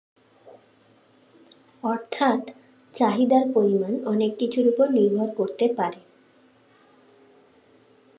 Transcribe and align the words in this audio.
অর্থাৎ, 1.83 2.41
চাহিদার 2.93 3.43
পরিমাণ 3.53 3.93
অনেক 4.05 4.31
কিছুর 4.37 4.65
ওপর 4.67 4.87
নির্ভর 4.89 5.27
করতে 5.35 5.65
পারে। 5.77 5.99